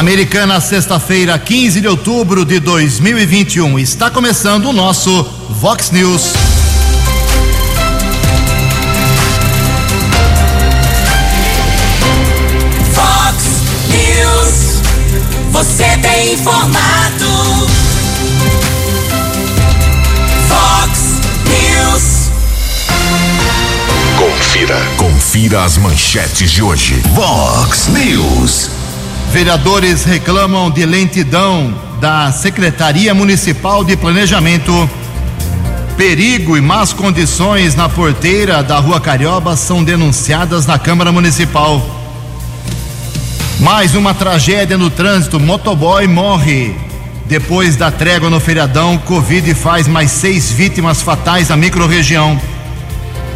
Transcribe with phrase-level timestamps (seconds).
[0.00, 3.78] Americana, sexta-feira, 15 de outubro de 2021.
[3.78, 6.32] Está começando o nosso Vox News.
[12.94, 13.44] Vox
[13.90, 14.80] News.
[15.50, 17.68] Você tem informado.
[20.48, 22.30] Vox News.
[24.16, 24.80] Confira.
[24.96, 27.02] Confira as manchetes de hoje.
[27.14, 28.79] Vox News.
[29.30, 34.90] Vereadores reclamam de lentidão da Secretaria Municipal de Planejamento.
[35.96, 41.80] Perigo e más condições na porteira da Rua Carioba são denunciadas na Câmara Municipal.
[43.60, 46.74] Mais uma tragédia no trânsito: motoboy morre.
[47.26, 52.38] Depois da trégua no feriadão, Covid faz mais seis vítimas fatais na microrregião.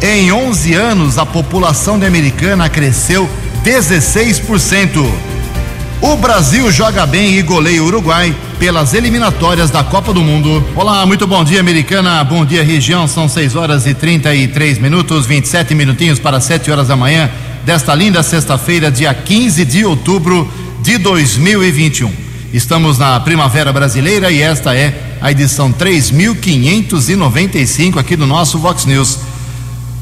[0.01, 3.29] Em 11 anos, a população de Americana cresceu
[3.63, 5.34] 16%.
[6.07, 10.63] O Brasil joga bem e goleia o Uruguai pelas eliminatórias da Copa do Mundo.
[10.75, 12.23] Olá, muito bom dia, Americana.
[12.23, 13.07] Bom dia, região.
[13.07, 17.27] São 6 horas e 33 minutos, 27 minutinhos para 7 horas da manhã
[17.65, 20.47] desta linda sexta-feira, dia 15 de outubro
[20.79, 22.13] de 2021.
[22.53, 29.17] Estamos na Primavera Brasileira e esta é a edição 3595 aqui do nosso Vox News.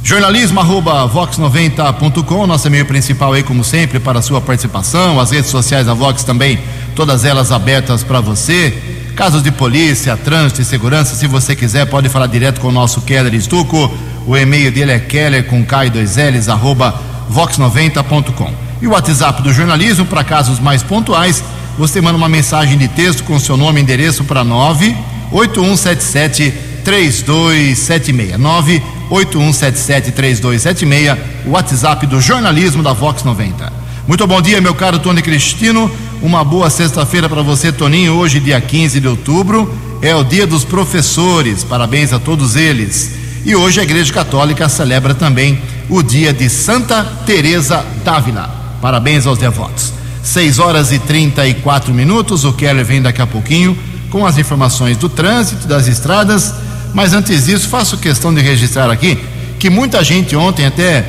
[0.05, 5.17] Jornalismo arroba vox90.com, nosso e-mail principal aí, como sempre, para a sua participação.
[5.17, 6.59] As redes sociais da Vox também,
[6.93, 8.77] todas elas abertas para você.
[9.15, 12.99] Casos de polícia, trânsito e segurança, se você quiser, pode falar direto com o nosso
[12.99, 13.89] Keller Estuco.
[14.27, 16.93] O e-mail dele é keller com K e dois L's, arroba
[17.31, 18.51] vox90.com.
[18.81, 21.41] E o WhatsApp do jornalismo, para casos mais pontuais,
[21.77, 28.93] você manda uma mensagem de texto com seu nome e endereço para 98177 3276.
[29.09, 33.71] 981773276, o WhatsApp do jornalismo da Vox 90.
[34.07, 35.89] Muito bom dia, meu caro Tony Cristino.
[36.21, 38.13] Uma boa sexta-feira para você, Toninho.
[38.13, 41.63] Hoje, dia 15 de outubro, é o dia dos professores.
[41.63, 43.11] Parabéns a todos eles.
[43.45, 48.49] E hoje a Igreja Católica celebra também o dia de Santa Teresa d'Ávila.
[48.81, 49.93] Parabéns aos devotos.
[50.21, 52.45] 6 horas e 34 minutos.
[52.45, 53.77] O Keller vem daqui a pouquinho
[54.09, 56.53] com as informações do trânsito, das estradas
[56.93, 59.19] mas antes disso, faço questão de registrar aqui
[59.59, 61.05] que muita gente ontem, até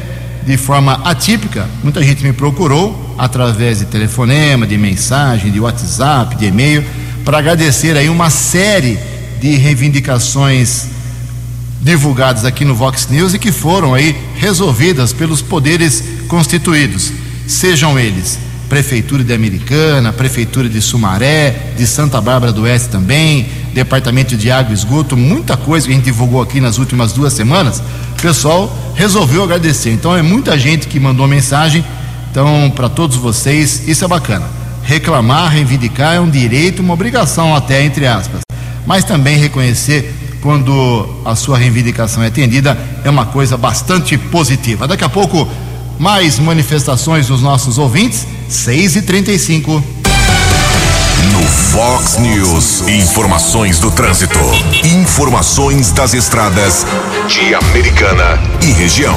[0.47, 6.47] de forma atípica, muita gente me procurou através de telefonema, de mensagem, de WhatsApp, de
[6.47, 6.84] e-mail,
[7.25, 8.99] para agradecer aí uma série
[9.41, 10.87] de reivindicações
[11.81, 17.12] divulgadas aqui no Vox News e que foram aí resolvidas pelos poderes constituídos,
[17.47, 24.37] sejam eles Prefeitura de Americana, Prefeitura de Sumaré, de Santa Bárbara do Oeste também, Departamento
[24.37, 27.83] de Água e Esgoto, muita coisa que a gente divulgou aqui nas últimas duas semanas,
[28.17, 29.91] o pessoal resolveu agradecer.
[29.91, 31.85] Então é muita gente que mandou mensagem.
[32.31, 34.47] Então, para todos vocês, isso é bacana.
[34.85, 38.41] Reclamar, reivindicar é um direito, uma obrigação até, entre aspas.
[38.87, 44.87] Mas também reconhecer quando a sua reivindicação é atendida é uma coisa bastante positiva.
[44.87, 45.49] Daqui a pouco,
[45.99, 49.83] mais manifestações dos nossos ouvintes, 6 e 35
[51.33, 54.39] No Fox News, informações do trânsito.
[54.85, 56.85] Informações das estradas
[57.27, 59.17] de Americana e região.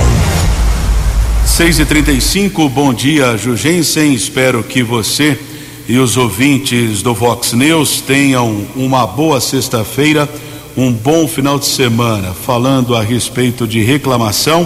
[1.46, 4.14] 6 e 35 bom dia, Jugensen.
[4.14, 5.38] Espero que você
[5.86, 10.30] e os ouvintes do Vox News tenham uma boa sexta-feira,
[10.78, 12.34] um bom final de semana.
[12.34, 14.66] Falando a respeito de reclamação,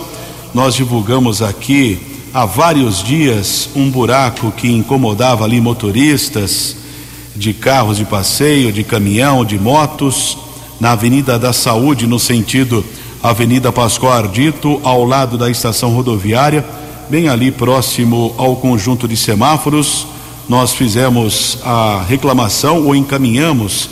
[0.54, 1.98] nós divulgamos aqui
[2.32, 6.81] há vários dias um buraco que incomodava ali motoristas
[7.36, 10.38] de carros de passeio, de caminhão, de motos,
[10.80, 12.84] na Avenida da Saúde, no sentido
[13.22, 16.66] Avenida Pascoal Ardito, ao lado da estação rodoviária,
[17.10, 20.08] bem ali próximo ao conjunto de semáforos.
[20.50, 23.90] Nós fizemos a reclamação ou encaminhamos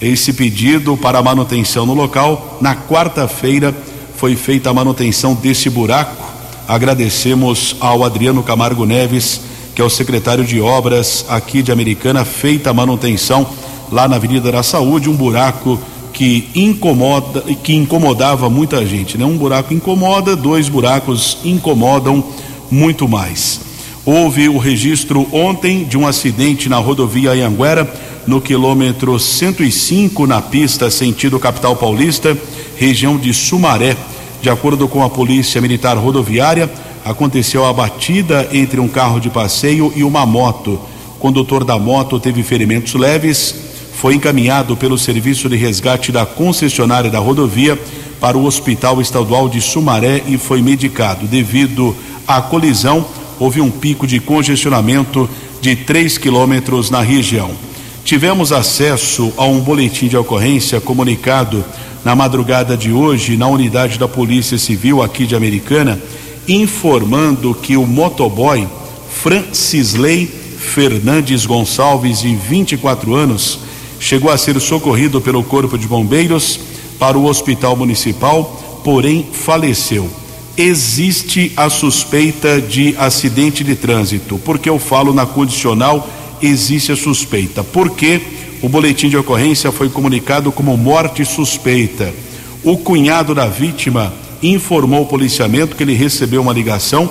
[0.00, 2.58] esse pedido para manutenção no local.
[2.60, 3.74] Na quarta-feira
[4.16, 6.24] foi feita a manutenção desse buraco.
[6.66, 9.42] Agradecemos ao Adriano Camargo Neves,
[9.74, 13.46] que é o secretário de obras aqui de Americana, feita a manutenção
[13.90, 15.78] lá na Avenida da Saúde, um buraco
[16.12, 19.24] que incomoda, que incomodava muita gente, né?
[19.24, 22.22] Um buraco incomoda, dois buracos incomodam
[22.70, 23.60] muito mais.
[24.04, 27.90] Houve o registro ontem de um acidente na rodovia Anhanguera,
[28.26, 32.36] no quilômetro 105, na pista sentido capital paulista,
[32.76, 33.96] região de Sumaré.
[34.42, 36.70] De acordo com a Polícia Militar Rodoviária,
[37.04, 40.80] aconteceu a batida entre um carro de passeio e uma moto.
[41.16, 43.54] O condutor da moto teve ferimentos leves,
[43.94, 47.78] foi encaminhado pelo serviço de resgate da concessionária da rodovia
[48.20, 51.26] para o Hospital Estadual de Sumaré e foi medicado.
[51.26, 51.94] Devido
[52.26, 53.04] à colisão,
[53.38, 55.28] houve um pico de congestionamento
[55.60, 57.50] de 3 quilômetros na região.
[58.04, 61.64] Tivemos acesso a um boletim de ocorrência comunicado
[62.04, 66.00] na madrugada de hoje na unidade da Polícia Civil aqui de Americana,
[66.48, 68.66] informando que o motoboy
[69.10, 73.60] Francisley Fernandes Gonçalves, de 24 anos,
[73.98, 76.60] chegou a ser socorrido pelo Corpo de Bombeiros
[76.98, 80.08] para o Hospital Municipal, porém faleceu.
[80.56, 84.38] Existe a suspeita de acidente de trânsito.
[84.44, 86.08] Porque eu falo na condicional,
[86.42, 87.64] existe a suspeita.
[87.64, 88.20] Porque
[88.62, 92.12] o boletim de ocorrência foi comunicado como morte suspeita.
[92.62, 97.10] O cunhado da vítima informou o policiamento que ele recebeu uma ligação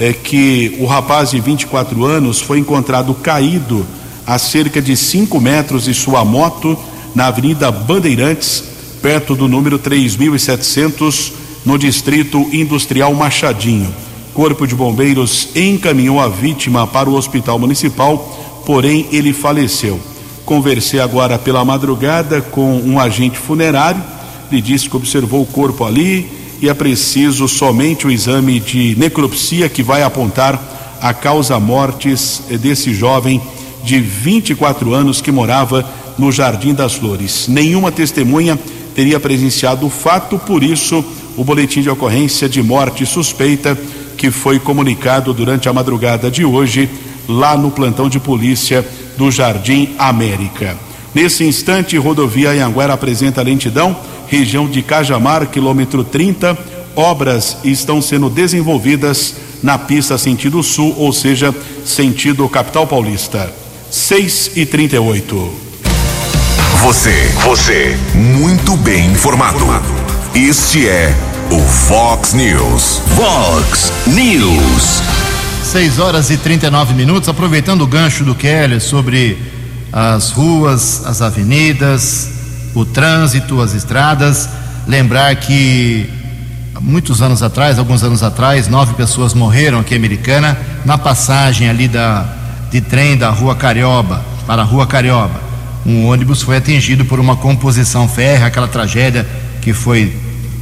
[0.00, 3.86] é, que o rapaz de 24 anos foi encontrado caído
[4.26, 6.76] a cerca de 5 metros de sua moto
[7.14, 8.64] na Avenida Bandeirantes,
[9.02, 11.32] perto do número 3700,
[11.66, 13.92] no distrito industrial Machadinho.
[14.32, 20.00] Corpo de Bombeiros encaminhou a vítima para o hospital municipal, porém ele faleceu.
[20.46, 24.02] Conversei agora pela madrugada com um agente funerário,
[24.50, 29.68] ele disse que observou o corpo ali e é preciso somente o exame de necropsia
[29.68, 33.40] que vai apontar a causa mortes desse jovem
[33.82, 37.48] de 24 anos que morava no Jardim das Flores.
[37.48, 38.58] Nenhuma testemunha
[38.94, 41.02] teria presenciado o fato, por isso,
[41.36, 43.78] o boletim de ocorrência de morte suspeita
[44.16, 46.90] que foi comunicado durante a madrugada de hoje
[47.26, 48.86] lá no plantão de polícia
[49.16, 50.76] do Jardim América.
[51.14, 53.96] Nesse instante, rodovia Anhanguera apresenta lentidão,
[54.30, 56.56] região de Cajamar, quilômetro 30.
[56.94, 61.54] Obras estão sendo desenvolvidas na pista sentido sul, ou seja,
[61.84, 63.52] sentido capital paulista.
[63.90, 65.52] 6 e 38.
[66.82, 69.66] Você, você, muito bem informado.
[70.34, 71.12] Este é
[71.50, 73.02] o Fox News.
[73.16, 75.02] Fox News.
[75.64, 79.36] 6 horas e 39 minutos, aproveitando o gancho do Keller sobre
[79.92, 82.39] as ruas, as avenidas,
[82.74, 84.48] o trânsito, as estradas.
[84.86, 86.08] Lembrar que
[86.80, 91.86] muitos anos atrás, alguns anos atrás, nove pessoas morreram aqui em Americana na passagem ali
[91.86, 92.26] da,
[92.70, 95.40] de trem da Rua Carioba para a Rua Carioba.
[95.84, 99.26] Um ônibus foi atingido por uma composição férrea, aquela tragédia
[99.60, 100.14] que foi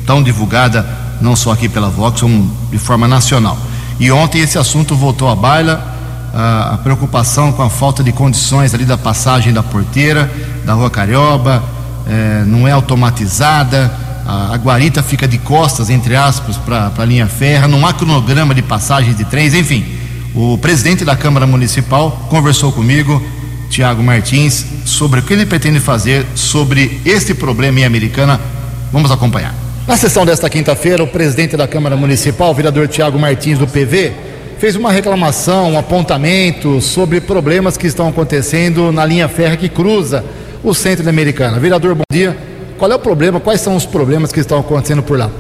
[0.07, 0.87] tão divulgada
[1.21, 3.59] não só aqui pela Vox, como de forma nacional.
[3.99, 5.97] E ontem esse assunto voltou à baila,
[6.33, 10.31] a, a preocupação com a falta de condições ali da passagem da porteira,
[10.65, 11.63] da Rua Carioba,
[12.09, 13.93] é, não é automatizada,
[14.27, 18.55] a, a, guarita fica de costas, entre aspas, para a linha ferra, não há cronograma
[18.55, 19.85] de passagem de trens, enfim.
[20.35, 23.23] O presidente da Câmara Municipal conversou comigo,
[23.71, 28.41] Tiago Martins, sobre o que ele pretende fazer sobre este problema em Americana.
[28.93, 29.55] Vamos acompanhar.
[29.87, 34.13] Na sessão desta quinta-feira, o presidente da Câmara Municipal, o vereador Tiago Martins, do PV,
[34.59, 40.25] fez uma reclamação, um apontamento sobre problemas que estão acontecendo na linha férrea que cruza
[40.63, 41.59] o centro da Americana.
[41.59, 42.37] Vereador, bom dia.
[42.79, 43.41] Qual é o problema?
[43.41, 45.31] Quais são os problemas que estão acontecendo por lá?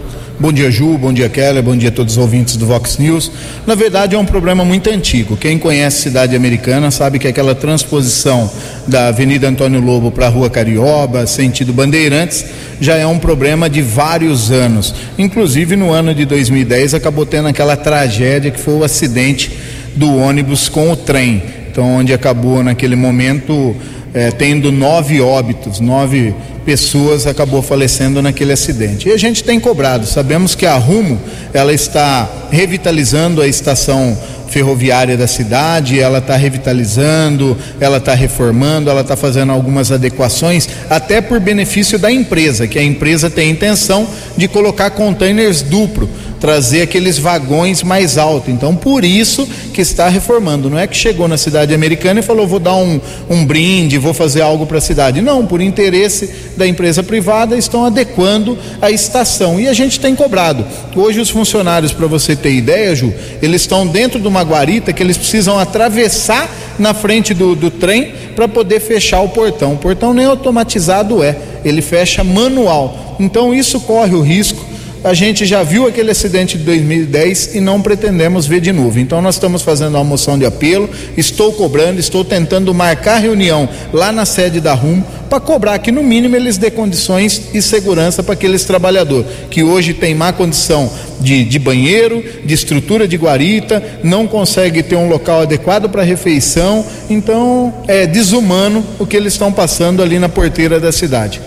[0.40, 0.96] Bom dia, Ju.
[0.96, 1.62] Bom dia, Keller.
[1.64, 3.30] Bom dia a todos os ouvintes do Vox News.
[3.66, 5.36] Na verdade, é um problema muito antigo.
[5.36, 8.48] Quem conhece cidade americana sabe que aquela transposição
[8.86, 12.44] da Avenida Antônio Lobo para a Rua Carioba, sentido Bandeirantes,
[12.80, 14.94] já é um problema de vários anos.
[15.18, 19.58] Inclusive, no ano de 2010, acabou tendo aquela tragédia que foi o acidente
[19.96, 21.42] do ônibus com o trem.
[21.78, 23.76] Então, onde acabou naquele momento
[24.12, 29.08] é, tendo nove óbitos, nove pessoas acabou falecendo naquele acidente.
[29.08, 31.20] E a gente tem cobrado, sabemos que a Rumo
[31.54, 39.02] ela está revitalizando a estação ferroviária da cidade, ela está revitalizando, ela está reformando, ela
[39.02, 44.08] está fazendo algumas adequações, até por benefício da empresa, que a empresa tem a intenção
[44.36, 46.08] de colocar containers duplo
[46.40, 48.52] trazer aqueles vagões mais altos.
[48.52, 50.70] Então, por isso que está reformando.
[50.70, 54.14] Não é que chegou na cidade americana e falou, vou dar um, um brinde, vou
[54.14, 55.20] fazer algo para a cidade.
[55.20, 59.60] Não, por interesse da empresa privada, estão adequando a estação.
[59.60, 60.64] E a gente tem cobrado.
[60.94, 65.02] Hoje, os funcionários, para você ter ideia, Ju, eles estão dentro de uma guarita que
[65.02, 69.74] eles precisam atravessar na frente do, do trem para poder fechar o portão.
[69.74, 73.16] O portão nem automatizado é, ele fecha manual.
[73.18, 74.67] Então, isso corre o risco
[75.02, 78.98] a gente já viu aquele acidente de 2010 e não pretendemos ver de novo.
[78.98, 84.10] Então nós estamos fazendo uma moção de apelo, estou cobrando, estou tentando marcar reunião lá
[84.12, 88.32] na sede da RUM para cobrar que no mínimo eles dê condições e segurança para
[88.32, 90.90] aqueles trabalhadores que hoje tem má condição
[91.20, 96.84] de, de banheiro, de estrutura de guarita, não consegue ter um local adequado para refeição,
[97.10, 101.40] então é desumano o que eles estão passando ali na porteira da cidade.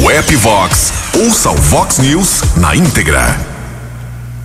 [0.00, 3.36] No app Vox, ouça o Vox News na íntegra.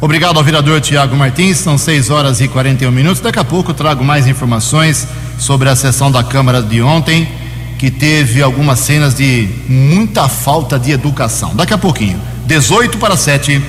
[0.01, 3.21] Obrigado ao vereador Tiago Martins, são 6 horas e 41 minutos.
[3.21, 5.07] Daqui a pouco eu trago mais informações
[5.37, 7.31] sobre a sessão da Câmara de ontem,
[7.77, 11.55] que teve algumas cenas de muita falta de educação.
[11.55, 13.61] Daqui a pouquinho, 18 para 7.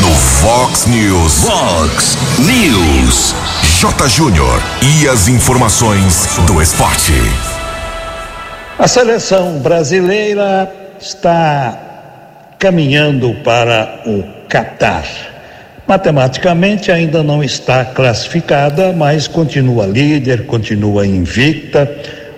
[0.00, 1.44] No Fox News.
[1.44, 3.34] Fox News.
[3.80, 4.08] J.
[4.08, 4.62] Júnior.
[4.80, 7.12] E as informações do esporte.
[8.76, 10.68] A seleção brasileira
[11.00, 15.06] está caminhando para o Catar.
[15.86, 21.88] Matematicamente ainda não está classificada, mas continua líder, continua invicta.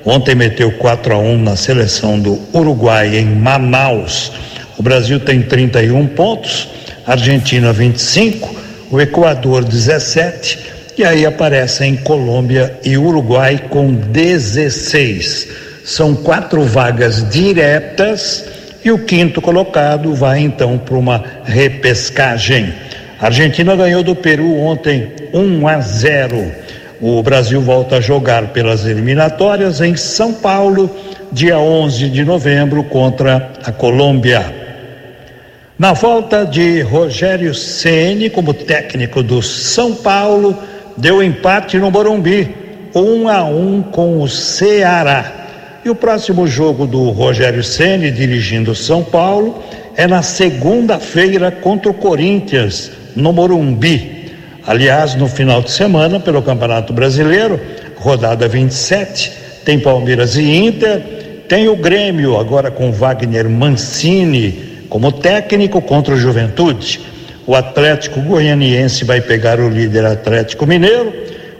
[0.04, 4.30] Ontem meteu 4 a 1 na seleção do Uruguai em Manaus.
[4.76, 6.68] O Brasil tem 31 pontos,
[7.06, 8.54] Argentina 25,
[8.90, 10.58] o Equador 17
[10.98, 15.65] e aí aparecem Colômbia e Uruguai com 16.
[15.86, 18.44] São quatro vagas diretas
[18.84, 22.74] e o quinto colocado vai então para uma repescagem.
[23.20, 26.52] A Argentina ganhou do Peru ontem 1 a 0.
[27.00, 30.90] O Brasil volta a jogar pelas eliminatórias em São Paulo,
[31.30, 34.44] dia 11 de novembro, contra a Colômbia.
[35.78, 40.58] Na volta de Rogério Ceni como técnico do São Paulo,
[40.96, 42.52] deu empate no Morumbi,
[42.92, 45.45] um a um com o Ceará.
[45.86, 49.62] E o próximo jogo do Rogério Ceni dirigindo São Paulo
[49.96, 54.32] é na segunda-feira contra o Corinthians no Morumbi.
[54.66, 57.60] Aliás, no final de semana, pelo Campeonato Brasileiro,
[57.94, 59.32] rodada 27,
[59.64, 66.18] tem Palmeiras e Inter, tem o Grêmio agora com Wagner Mancini como técnico contra o
[66.18, 67.00] Juventude.
[67.46, 71.12] O Atlético Goianiense vai pegar o líder Atlético Mineiro,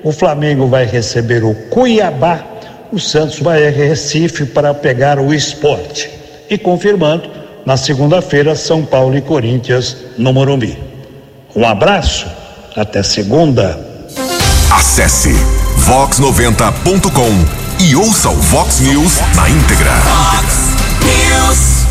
[0.03, 2.56] o Flamengo vai receber o Cuiabá,
[2.93, 6.11] o Santos vai a Recife para pegar o esporte.
[6.49, 7.29] E confirmando,
[7.65, 10.79] na segunda-feira, São Paulo e Corinthians no Morumbi.
[11.55, 12.27] Um abraço,
[12.77, 13.79] até segunda.
[14.71, 15.31] Acesse
[15.87, 19.93] vox90.com e ouça o Vox News na íntegra.
[20.03, 20.55] Fox
[21.03, 21.87] News.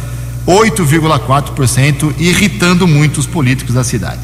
[0.48, 4.22] 8,4%, irritando muito os políticos da cidade.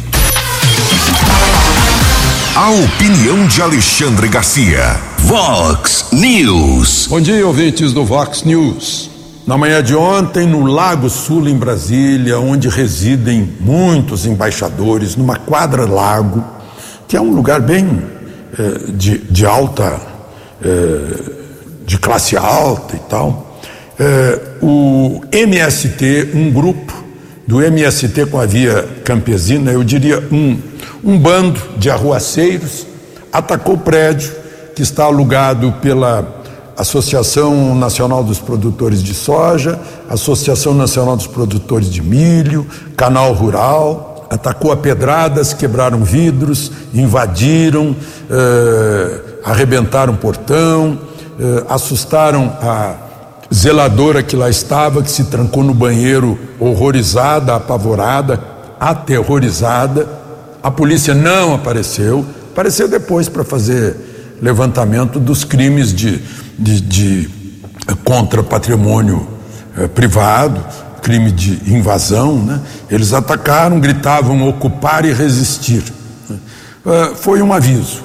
[2.55, 4.99] A opinião de Alexandre Garcia.
[5.19, 7.05] Vox News.
[7.07, 9.13] Bom dia, ouvintes do Vox News.
[9.47, 16.43] Na manhã de ontem, no Lago Sul, em Brasília, onde residem muitos embaixadores, numa quadra-lago,
[17.07, 18.01] que é um lugar bem
[18.57, 20.01] eh, de, de, alta,
[20.63, 21.21] eh,
[21.85, 23.59] de classe alta e tal,
[23.99, 26.91] eh, o MST, um grupo
[27.45, 30.57] do MST com a via campesina, eu diria um,
[31.03, 32.87] um bando de arruaceiros
[33.31, 34.31] atacou o prédio
[34.73, 36.43] que está alugado pela
[36.77, 39.79] Associação Nacional dos Produtores de Soja,
[40.09, 42.67] Associação Nacional dos Produtores de Milho,
[42.97, 47.95] Canal Rural, atacou a pedradas, quebraram vidros, invadiram,
[48.29, 50.99] eh, arrebentaram portão,
[51.39, 52.95] eh, assustaram a
[53.53, 58.39] zeladora que lá estava, que se trancou no banheiro, horrorizada, apavorada,
[58.79, 60.07] aterrorizada.
[60.61, 66.21] A polícia não apareceu, apareceu depois para fazer levantamento dos crimes de,
[66.57, 67.29] de, de
[68.03, 69.27] contra patrimônio
[69.77, 70.63] eh, privado,
[71.01, 72.37] crime de invasão.
[72.37, 72.59] Né?
[72.89, 75.83] Eles atacaram, gritavam ocupar e resistir.
[76.85, 78.03] Eh, foi um aviso,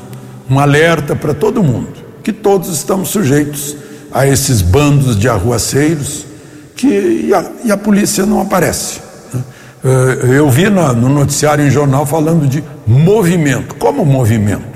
[0.48, 3.76] um alerta para todo mundo, que todos estamos sujeitos
[4.12, 6.26] a esses bandos de arruaceiros
[6.74, 6.86] que,
[7.26, 9.00] e, a, e a polícia não aparece.
[9.32, 9.42] Né?
[9.84, 13.74] Eh, eu vi no, no noticiário em jornal falando de movimento.
[13.74, 14.69] Como movimento?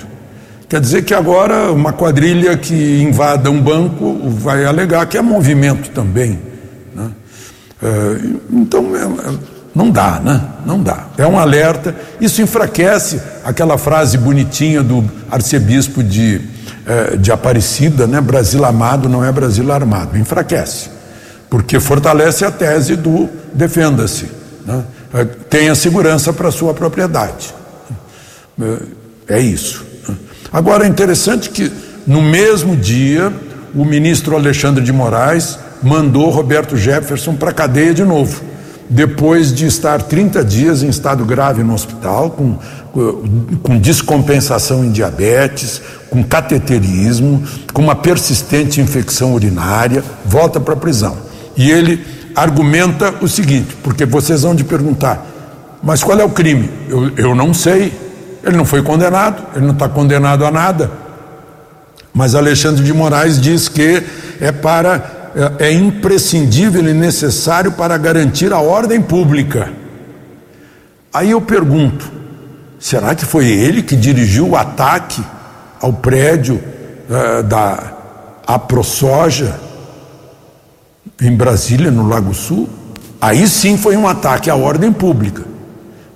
[0.74, 5.90] Quer dizer que agora uma quadrilha que invada um banco vai alegar que é movimento
[5.90, 6.40] também.
[6.92, 7.12] Né?
[7.80, 8.18] Eh,
[8.50, 9.34] então, é, é,
[9.72, 10.42] não dá, né?
[10.66, 11.06] Não dá.
[11.16, 11.94] É um alerta.
[12.20, 16.40] Isso enfraquece aquela frase bonitinha do arcebispo de
[16.84, 18.20] é, de Aparecida, né?
[18.20, 20.18] Brasil amado não é Brasil armado.
[20.18, 20.90] Enfraquece,
[21.48, 24.28] porque fortalece a tese do defenda-se,
[24.66, 24.82] né?
[25.14, 27.54] É, tenha segurança para sua propriedade.
[29.28, 29.93] É, é isso.
[30.54, 31.70] Agora é interessante que
[32.06, 33.32] no mesmo dia
[33.74, 38.54] o ministro Alexandre de Moraes mandou Roberto Jefferson para a cadeia de novo
[38.88, 42.56] depois de estar 30 dias em estado grave no hospital, com,
[43.62, 47.42] com descompensação em diabetes, com cateterismo,
[47.72, 51.16] com uma persistente infecção urinária, volta para a prisão.
[51.56, 52.04] E ele
[52.36, 55.26] argumenta o seguinte, porque vocês vão de perguntar,
[55.82, 56.70] mas qual é o crime?
[56.88, 57.92] Eu, eu não sei.
[58.44, 60.90] Ele não foi condenado, ele não está condenado a nada.
[62.12, 64.02] Mas Alexandre de Moraes diz que
[64.40, 65.24] é para
[65.58, 69.72] é, é imprescindível e necessário para garantir a ordem pública.
[71.12, 72.10] Aí eu pergunto:
[72.78, 75.24] será que foi ele que dirigiu o ataque
[75.80, 76.62] ao prédio
[77.08, 77.94] uh, da
[78.46, 79.58] AproSoja
[81.20, 82.68] em Brasília, no Lago Sul?
[83.20, 85.42] Aí sim foi um ataque à ordem pública.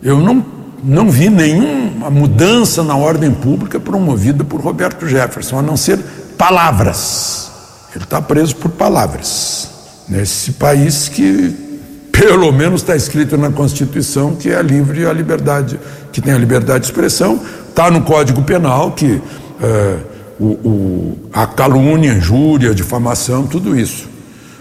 [0.03, 0.45] Eu não,
[0.83, 5.99] não vi nenhuma mudança na ordem pública promovida por Roberto Jefferson, a não ser
[6.37, 7.51] palavras.
[7.95, 9.69] Ele está preso por palavras.
[10.09, 11.55] Nesse país que,
[12.13, 15.79] pelo menos, está escrito na Constituição que é livre a liberdade,
[16.13, 19.21] que tem a liberdade de expressão, está no Código Penal que
[19.61, 19.97] é,
[20.39, 24.09] o, o, a calúnia, injúria, difamação, tudo isso.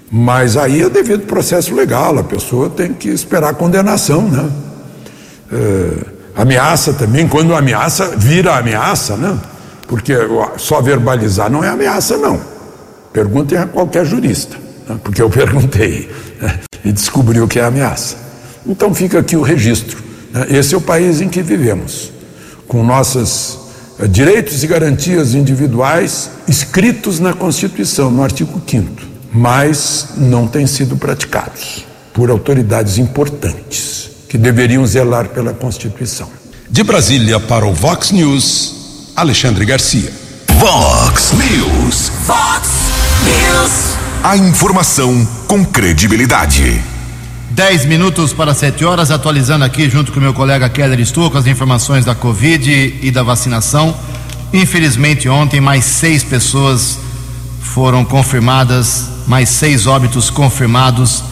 [0.09, 4.49] Mas aí é devido ao processo legal, a pessoa tem que esperar a condenação, né?
[5.51, 9.37] É, ameaça também, quando ameaça vira ameaça, né?
[9.87, 10.13] Porque
[10.57, 12.39] só verbalizar não é ameaça, não.
[13.11, 14.55] Perguntem a qualquer jurista,
[14.87, 14.99] né?
[15.03, 16.59] porque eu perguntei né?
[16.85, 18.15] e descobri o que é ameaça.
[18.65, 19.97] Então fica aqui o registro.
[20.31, 20.45] Né?
[20.49, 22.11] Esse é o país em que vivemos,
[22.67, 23.57] com nossos
[23.97, 28.89] eh, direitos e garantias individuais escritos na Constituição, no artigo 5,
[29.33, 36.29] mas não têm sido praticados por autoridades importantes que deveriam zelar pela Constituição.
[36.69, 40.11] De Brasília para o Vox News, Alexandre Garcia.
[40.59, 42.11] Vox News.
[42.25, 42.69] Vox
[43.23, 43.97] News.
[44.23, 46.81] A informação com credibilidade.
[47.51, 52.03] 10 minutos para 7 horas, atualizando aqui junto com meu colega Keller Stuco as informações
[52.03, 53.95] da Covid e da vacinação.
[54.51, 56.97] Infelizmente, ontem mais seis pessoas
[57.61, 61.23] foram confirmadas, mais seis óbitos confirmados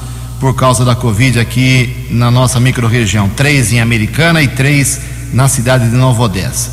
[0.45, 3.27] por causa da Covid aqui na nossa microrregião.
[3.27, 5.01] Três em Americana e três
[5.33, 6.71] na cidade de Nova Odessa.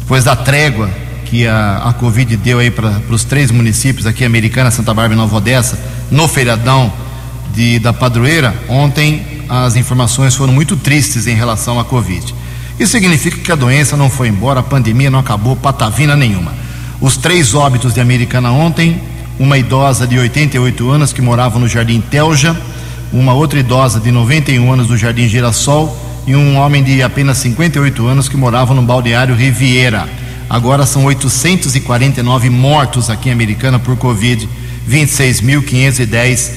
[0.00, 0.90] Depois da trégua
[1.24, 5.16] que a, a Covid deu aí para os três municípios aqui, Americana, Santa Bárbara e
[5.16, 5.78] Nova Odessa,
[6.10, 6.92] no feriadão
[7.54, 12.34] de, da padroeira, ontem as informações foram muito tristes em relação à Covid.
[12.76, 16.52] Isso significa que a doença não foi embora, a pandemia não acabou, patavina nenhuma.
[17.00, 19.00] Os três óbitos de Americana ontem,
[19.38, 22.60] uma idosa de 88 anos que morava no Jardim Telja,
[23.12, 25.96] uma outra idosa de 91 anos do Jardim Girassol
[26.26, 30.08] e um homem de apenas 58 anos que morava no balneário Riviera.
[30.48, 34.48] Agora são 849 mortos aqui em Americana por Covid,
[34.88, 36.50] 26.510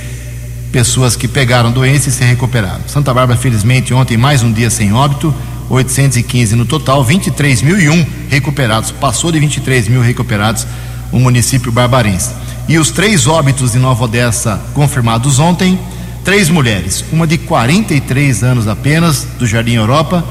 [0.71, 2.81] pessoas que pegaram doença e se recuperaram.
[2.87, 5.33] Santa Bárbara, felizmente, ontem mais um dia sem óbito,
[5.69, 8.91] 815 no total, 23.001 recuperados.
[8.91, 10.67] Passou de 23 mil recuperados
[11.11, 12.31] o município barbarense.
[12.67, 15.79] E os três óbitos de Nova Odessa confirmados ontem
[16.25, 20.25] três mulheres, uma de 43 anos apenas, do Jardim Europa,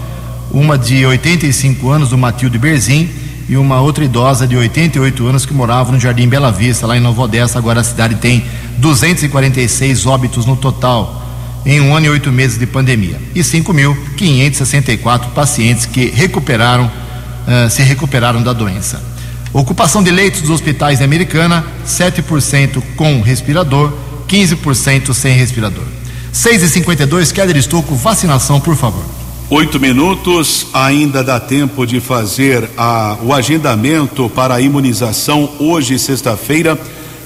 [0.51, 3.09] uma de 85 anos, do Matilde Berzin,
[3.49, 7.01] e uma outra idosa de 88 anos que morava no Jardim Bela Vista, lá em
[7.01, 7.59] Nova Odessa.
[7.59, 8.45] Agora a cidade tem
[8.79, 11.23] 246 óbitos no total
[11.65, 17.83] em um ano e oito meses de pandemia e 5.564 pacientes que recuperaram, uh, se
[17.83, 19.03] recuperaram da doença.
[19.53, 23.93] Ocupação de leitos dos hospitais de Americana, 7% com respirador,
[24.35, 25.85] 15% sem respirador.
[26.33, 29.05] 6 e 52 Keller Estocco, vacinação, por favor.
[29.49, 36.77] Oito minutos, ainda dá tempo de fazer a, o agendamento para a imunização hoje, sexta-feira.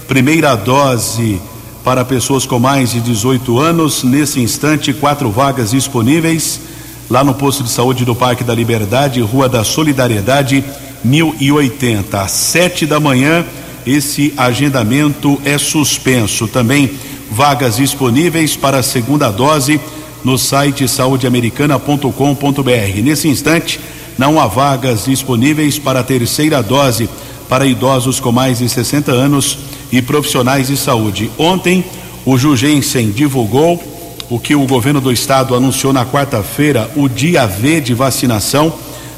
[0.07, 1.41] Primeira dose
[1.83, 4.05] para pessoas com mais de 18 anos.
[4.05, 6.61] Nesse instante, quatro vagas disponíveis
[7.09, 10.63] lá no posto de saúde do Parque da Liberdade, Rua da Solidariedade,
[11.03, 12.21] 1080.
[12.21, 13.47] Às sete da manhã,
[13.87, 16.49] esse agendamento é suspenso.
[16.49, 16.91] Também
[17.31, 19.81] vagas disponíveis para a segunda dose
[20.25, 23.03] no site saudeamericana.com.br.
[23.03, 23.79] Nesse instante,
[24.17, 27.09] não há vagas disponíveis para a terceira dose
[27.49, 29.59] para idosos com mais de 60 anos
[29.91, 31.31] e profissionais de saúde.
[31.39, 31.83] Ontem,
[32.27, 33.83] o Jugensen divulgou
[34.29, 38.73] o que o governo do estado anunciou na quarta-feira, o dia V de vacinação,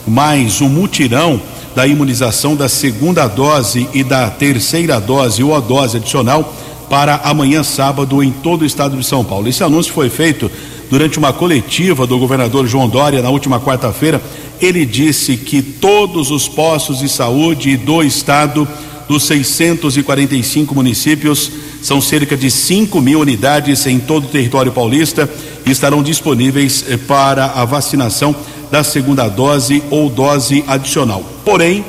[0.07, 1.43] mais um mutirão
[1.75, 6.55] da imunização da segunda dose e da terceira dose ou a dose adicional
[6.89, 9.49] para amanhã sábado em todo o estado de São Paulo.
[9.49, 10.51] Esse anúncio foi feito
[10.91, 14.21] durante uma coletiva do governador João Dória na última quarta-feira.
[14.61, 18.67] Ele disse que todos os postos de saúde do estado
[19.11, 21.51] dos 645 municípios,
[21.83, 25.29] são cerca de 5 mil unidades em todo o território paulista,
[25.67, 28.37] estarão disponíveis eh, para a vacinação
[28.71, 31.25] da segunda dose ou dose adicional.
[31.45, 31.85] Porém,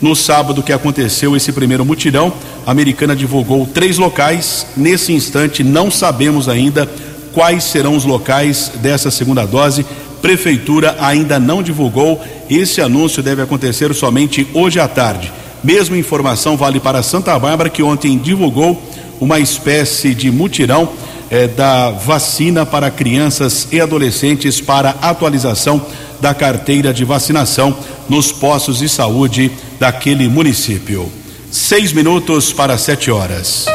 [0.00, 2.32] no sábado que aconteceu esse primeiro mutirão,
[2.66, 4.66] a Americana divulgou três locais.
[4.76, 6.88] Nesse instante, não sabemos ainda
[7.32, 9.84] quais serão os locais dessa segunda dose.
[10.22, 12.22] Prefeitura ainda não divulgou.
[12.48, 15.32] Esse anúncio deve acontecer somente hoje à tarde.
[15.62, 18.80] Mesma informação vale para Santa Bárbara, que ontem divulgou
[19.20, 20.88] uma espécie de mutirão
[21.30, 25.80] eh, da vacina para crianças e adolescentes para atualização
[26.20, 27.76] da carteira de vacinação
[28.08, 31.10] nos postos de saúde daquele município.
[31.50, 33.66] Seis minutos para sete horas.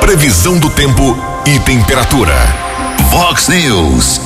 [0.00, 2.34] Previsão do tempo e temperatura.
[3.10, 4.20] Vox News.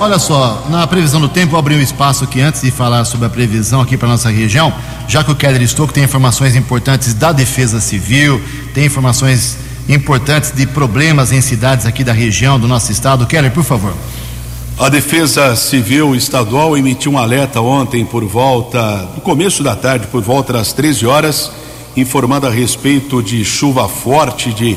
[0.00, 3.26] Olha só, na previsão do tempo, eu abri um espaço aqui antes de falar sobre
[3.26, 4.72] a previsão aqui para nossa região,
[5.06, 8.42] já que o Keller Estouco tem informações importantes da Defesa Civil,
[8.74, 9.56] tem informações
[9.88, 13.26] importantes de problemas em cidades aqui da região do nosso estado.
[13.26, 13.94] Keller, por favor.
[14.78, 20.20] A Defesa Civil Estadual emitiu um alerta ontem por volta, no começo da tarde, por
[20.20, 21.50] volta das 13 horas,
[21.96, 24.76] informando a respeito de chuva forte de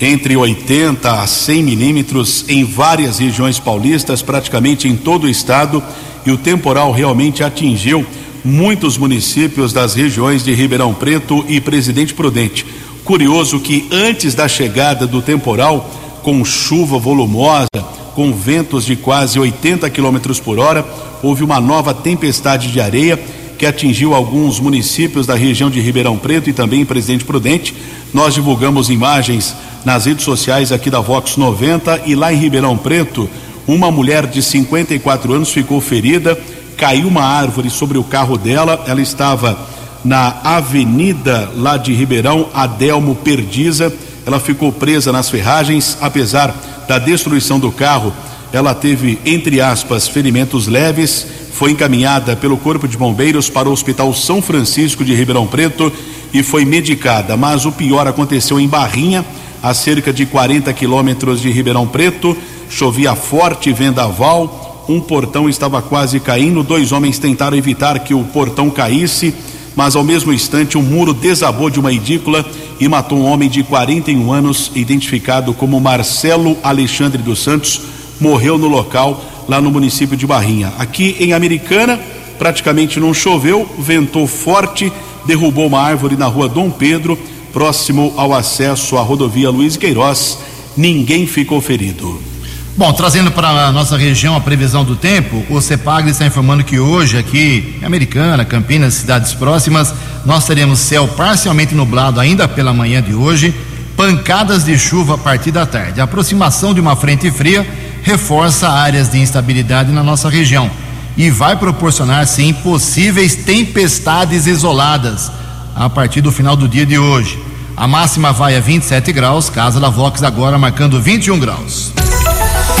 [0.00, 5.82] entre 80 a 100 milímetros em várias regiões paulistas, praticamente em todo o estado,
[6.24, 8.06] e o temporal realmente atingiu
[8.44, 12.66] muitos municípios das regiões de Ribeirão Preto e Presidente Prudente.
[13.04, 15.90] Curioso que antes da chegada do temporal,
[16.22, 17.66] com chuva volumosa,
[18.14, 20.86] com ventos de quase 80 quilômetros por hora,
[21.20, 23.18] houve uma nova tempestade de areia
[23.58, 27.74] que atingiu alguns municípios da região de Ribeirão Preto e também Presidente Prudente.
[28.14, 33.28] Nós divulgamos imagens nas redes sociais aqui da Vox 90 e lá em Ribeirão Preto,
[33.66, 36.38] uma mulher de 54 anos ficou ferida,
[36.76, 39.58] caiu uma árvore sobre o carro dela, ela estava
[40.04, 43.92] na avenida lá de Ribeirão, Adelmo Perdiza,
[44.26, 46.54] ela ficou presa nas ferragens, apesar
[46.88, 48.12] da destruição do carro,
[48.52, 54.12] ela teve, entre aspas, ferimentos leves, foi encaminhada pelo Corpo de Bombeiros para o Hospital
[54.12, 55.92] São Francisco de Ribeirão Preto
[56.32, 59.24] e foi medicada, mas o pior aconteceu em Barrinha,
[59.62, 62.36] a cerca de 40 quilômetros de Ribeirão Preto.
[62.68, 66.62] Chovia forte vendaval, um portão estava quase caindo.
[66.62, 69.34] Dois homens tentaram evitar que o portão caísse,
[69.74, 72.44] mas ao mesmo instante um muro desabou de uma edícula
[72.78, 77.80] e matou um homem de 41 anos, identificado como Marcelo Alexandre dos Santos.
[78.20, 80.72] Morreu no local, lá no município de Barrinha.
[80.78, 81.98] Aqui em Americana,
[82.38, 84.92] praticamente não choveu, ventou forte,
[85.26, 87.18] derrubou uma árvore na rua Dom Pedro
[87.52, 90.38] próximo ao acesso à rodovia Luiz Queiroz.
[90.76, 92.31] Ninguém ficou ferido.
[92.74, 96.78] Bom, trazendo para a nossa região a previsão do tempo, o CEPAG está informando que
[96.78, 103.02] hoje aqui em Americana, Campinas, cidades próximas, nós teremos céu parcialmente nublado ainda pela manhã
[103.02, 103.54] de hoje,
[103.94, 106.00] pancadas de chuva a partir da tarde.
[106.00, 107.66] A aproximação de uma frente fria
[108.02, 110.70] reforça áreas de instabilidade na nossa região
[111.14, 115.30] e vai proporcionar sim possíveis tempestades isoladas
[115.76, 117.38] a partir do final do dia de hoje.
[117.76, 121.92] A máxima vai a 27 graus, casa da Vox agora marcando 21 graus.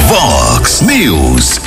[0.08, 1.60] Vox News.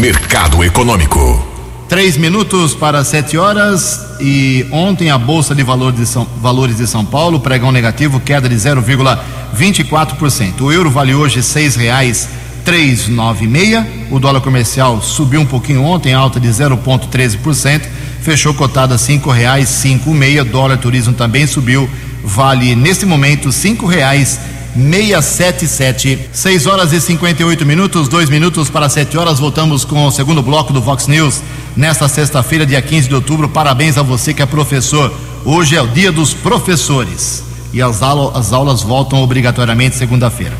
[0.00, 1.46] Mercado Econômico.
[1.88, 6.86] Três minutos para sete horas e ontem a Bolsa de Valores de São, Valores de
[6.86, 10.62] São Paulo, pregão negativo, queda de 0,24%.
[10.62, 12.28] O euro vale hoje seis reais
[12.64, 13.86] 396.
[14.10, 17.82] O dólar comercial subiu um pouquinho ontem, alta de 0,13%,
[18.20, 20.44] fechou cotada cinco reais cinco meia.
[20.44, 21.88] Dólar turismo também subiu,
[22.24, 24.40] vale neste momento cinco reais
[24.74, 26.30] 677.
[26.32, 29.38] 6 horas e 58 minutos, dois minutos para 7 horas.
[29.38, 31.42] Voltamos com o segundo bloco do Vox News
[31.76, 33.48] nesta sexta-feira, dia 15 de outubro.
[33.48, 35.12] Parabéns a você que é professor.
[35.44, 40.54] Hoje é o dia dos professores e as, aulas, as aulas voltam obrigatoriamente segunda-feira.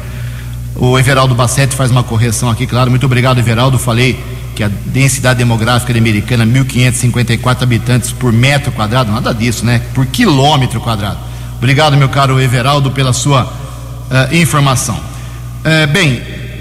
[0.77, 2.91] O Everaldo Bassetti faz uma correção aqui, claro.
[2.91, 3.79] Muito obrigado, Everaldo.
[3.79, 4.19] Falei
[4.57, 9.81] que a densidade demográfica americana 1.554 habitantes por metro quadrado, nada disso, né?
[9.95, 11.19] Por quilômetro quadrado.
[11.59, 13.60] Obrigado, meu caro Everaldo, pela sua
[14.11, 14.97] uh, informação.
[14.97, 16.21] Uh, bem,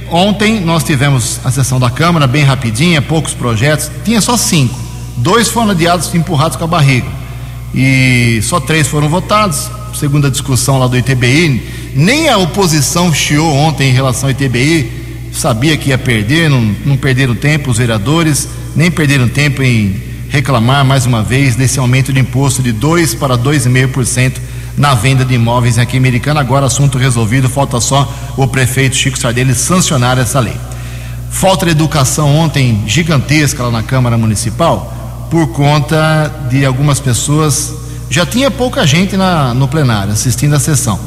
[0.10, 4.78] ontem nós tivemos a sessão da Câmara, bem rapidinha, poucos projetos, tinha só cinco.
[5.18, 7.08] Dois foram adiados, empurrados com a barriga.
[7.74, 11.92] E só três foram votados, segundo a discussão lá do ITBI.
[11.96, 16.98] Nem a oposição chiou ontem em relação ao ITBI, sabia que ia perder, não, não
[16.98, 22.20] perderam tempo os vereadores, nem perderam tempo em reclamar mais uma vez desse aumento de
[22.20, 24.34] imposto de 2 para 2,5%
[24.77, 26.39] na venda de imóveis aqui em Americana.
[26.39, 30.55] Agora assunto resolvido, falta só o prefeito Chico Sardelli sancionar essa lei.
[31.29, 37.73] Falta de educação ontem gigantesca lá na Câmara Municipal por conta de algumas pessoas.
[38.10, 40.99] Já tinha pouca gente na, no plenário assistindo a sessão.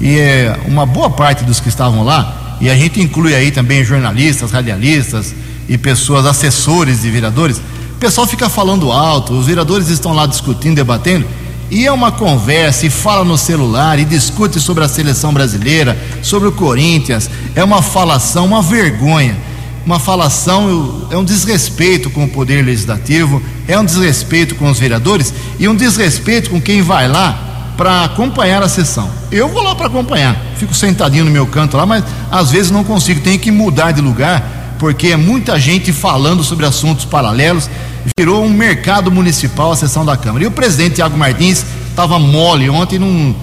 [0.00, 3.84] E é, uma boa parte dos que estavam lá, e a gente inclui aí também
[3.84, 5.34] jornalistas, radialistas
[5.68, 10.76] e pessoas, assessores de vereadores, o pessoal fica falando alto, os vereadores estão lá discutindo,
[10.76, 11.26] debatendo,
[11.70, 16.48] e é uma conversa, e fala no celular, e discute sobre a seleção brasileira, sobre
[16.48, 17.28] o Corinthians.
[17.54, 19.36] É uma falação, uma vergonha.
[19.84, 25.32] Uma falação, é um desrespeito com o poder legislativo, é um desrespeito com os vereadores
[25.58, 29.08] e um desrespeito com quem vai lá para acompanhar a sessão.
[29.32, 32.84] Eu vou lá para acompanhar, fico sentadinho no meu canto lá, mas às vezes não
[32.84, 37.70] consigo, tenho que mudar de lugar, porque é muita gente falando sobre assuntos paralelos
[38.16, 40.44] virou um mercado municipal a sessão da Câmara.
[40.44, 43.34] E o presidente Tiago Martins estava mole ontem, num,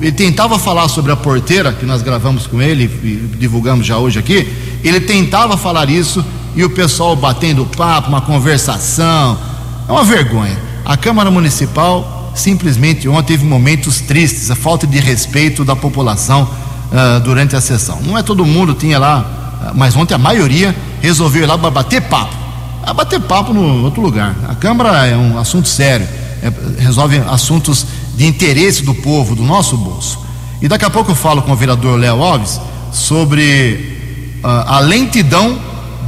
[0.00, 4.18] ele tentava falar sobre a porteira, que nós gravamos com ele e divulgamos já hoje
[4.18, 4.46] aqui.
[4.84, 9.38] Ele tentava falar isso e o pessoal batendo papo, uma conversação.
[9.88, 10.56] É uma vergonha.
[10.84, 17.20] A Câmara Municipal simplesmente ontem teve momentos tristes, a falta de respeito da população uh,
[17.20, 18.00] durante a sessão.
[18.02, 19.20] Não é todo mundo tinha lá,
[19.72, 22.45] uh, mas ontem a maioria resolveu ir lá para bater papo
[22.86, 24.36] a bater papo no outro lugar.
[24.48, 26.06] A Câmara é um assunto sério,
[26.40, 30.20] é, resolve assuntos de interesse do povo, do nosso bolso.
[30.62, 32.60] E daqui a pouco eu falo com o vereador Léo Alves
[32.92, 35.58] sobre uh, a lentidão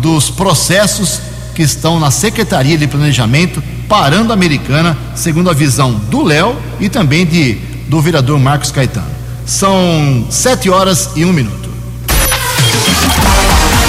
[0.00, 1.20] dos processos
[1.54, 6.88] que estão na Secretaria de Planejamento parando a Americana, segundo a visão do Léo e
[6.88, 7.54] também de,
[7.88, 9.10] do vereador Marcos Caetano.
[9.44, 11.68] São sete horas e um minuto.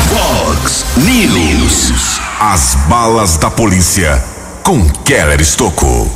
[0.09, 2.08] Fox News.
[2.41, 4.23] As balas da polícia
[4.63, 6.09] com Keller Estocou.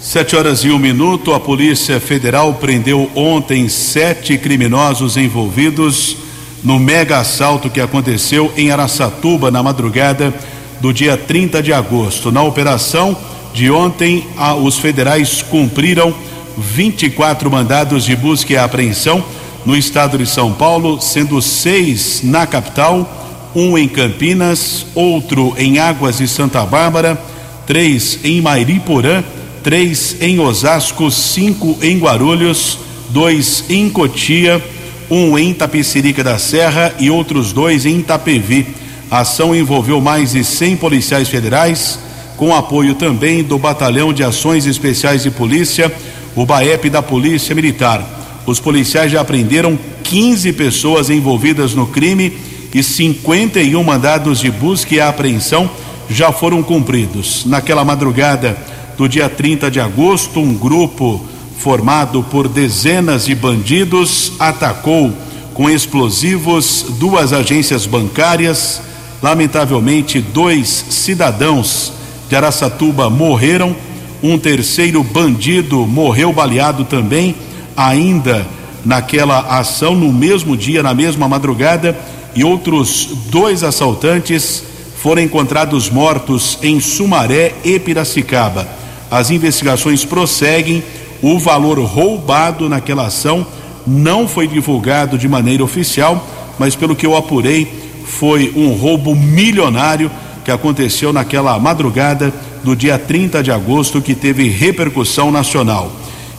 [0.00, 6.18] Sete horas e um minuto, a Polícia Federal prendeu ontem sete criminosos envolvidos
[6.62, 10.32] no mega assalto que aconteceu em Araçatuba na madrugada
[10.80, 12.30] do dia 30 de agosto.
[12.30, 13.16] Na operação
[13.52, 14.24] de ontem,
[14.62, 16.14] os federais cumpriram
[16.56, 19.24] 24 mandados de busca e apreensão
[19.64, 23.25] no estado de São Paulo, sendo seis na capital
[23.56, 27.18] um em Campinas, outro em Águas de Santa Bárbara,
[27.66, 29.24] três em Mairiporã,
[29.62, 34.62] três em Osasco, cinco em Guarulhos, dois em Cotia,
[35.10, 38.66] um em Tapecerica da Serra e outros dois em Itapevi.
[39.10, 41.98] A ação envolveu mais de 100 policiais federais,
[42.36, 45.90] com apoio também do Batalhão de Ações Especiais de Polícia,
[46.34, 48.04] o BAEP da Polícia Militar.
[48.44, 52.36] Os policiais já prenderam 15 pessoas envolvidas no crime
[52.74, 55.70] e 51 mandados de busca e apreensão
[56.08, 57.44] já foram cumpridos.
[57.46, 58.56] Naquela madrugada
[58.96, 61.24] do dia 30 de agosto, um grupo
[61.58, 65.12] formado por dezenas de bandidos atacou
[65.52, 68.80] com explosivos duas agências bancárias.
[69.22, 71.92] Lamentavelmente, dois cidadãos
[72.28, 73.74] de Araçatuba morreram.
[74.22, 77.34] Um terceiro bandido morreu baleado também,
[77.76, 78.46] ainda
[78.84, 81.96] naquela ação, no mesmo dia, na mesma madrugada
[82.36, 84.62] e outros dois assaltantes
[84.98, 88.68] foram encontrados mortos em Sumaré e Piracicaba.
[89.10, 90.84] As investigações prosseguem.
[91.22, 93.46] O valor roubado naquela ação
[93.86, 97.66] não foi divulgado de maneira oficial, mas pelo que eu apurei,
[98.04, 100.10] foi um roubo milionário
[100.44, 105.90] que aconteceu naquela madrugada do dia 30 de agosto, que teve repercussão nacional.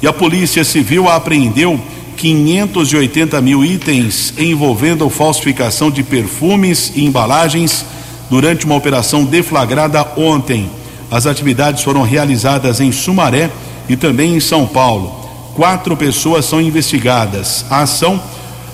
[0.02, 1.80] E a Polícia Civil apreendeu
[2.18, 7.86] 580 mil itens envolvendo falsificação de perfumes e embalagens
[8.30, 10.70] durante uma operação deflagrada ontem.
[11.10, 13.50] As atividades foram realizadas em Sumaré
[13.88, 15.10] e também em São Paulo.
[15.56, 17.66] Quatro pessoas são investigadas.
[17.70, 18.22] A ação,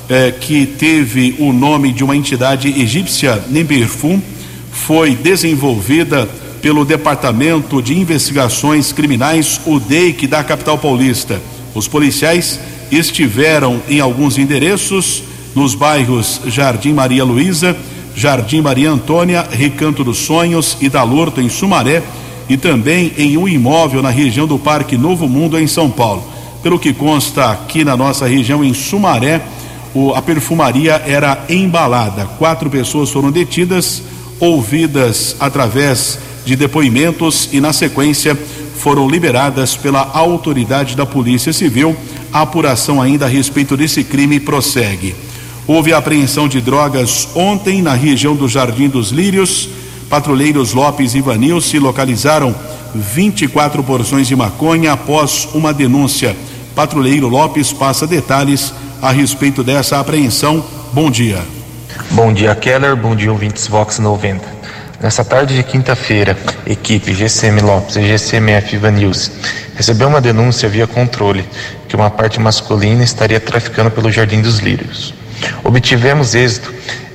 [0.10, 4.20] eh, que teve o nome de uma entidade egípcia, Nemberfum,
[4.72, 6.28] foi desenvolvida
[6.62, 11.40] pelo Departamento de Investigações Criminais, o DEIC, da capital paulista.
[11.76, 12.60] Os policiais
[12.98, 15.24] estiveram em alguns endereços
[15.56, 17.76] nos bairros Jardim Maria Luísa,
[18.16, 22.04] Jardim Maria Antônia, Recanto dos Sonhos e Dalorto, em Sumaré,
[22.50, 26.24] e também em um imóvel na região do Parque Novo Mundo, em São Paulo.
[26.62, 29.42] Pelo que consta aqui na nossa região, em Sumaré,
[30.16, 32.26] a perfumaria era embalada.
[32.38, 34.02] Quatro pessoas foram detidas,
[34.40, 38.38] ouvidas através de depoimentos e, na sequência,
[38.78, 41.96] foram liberadas pela autoridade da Polícia Civil.
[42.34, 45.16] A apuração ainda a respeito desse crime prossegue.
[45.68, 49.70] Houve apreensão de drogas ontem na região do Jardim dos Lírios.
[50.10, 52.54] Patrulheiros Lopes e Vanil se localizaram
[52.96, 56.36] 24 porções de maconha após uma denúncia.
[56.76, 60.66] Patrulheiro Lopes passa detalhes a respeito dessa apreensão.
[60.92, 61.40] Bom dia.
[62.12, 62.96] Bom dia, Keller.
[62.96, 64.64] Bom dia, ouvintes Vox 90.
[65.00, 69.32] Nessa tarde de quinta-feira, equipe GCM Lopes e GCMF Vanils
[69.76, 71.48] recebeu uma denúncia via controle
[71.88, 75.14] que uma parte masculina estaria traficando pelo Jardim dos Lírios.
[75.64, 76.74] Obtivemos êxito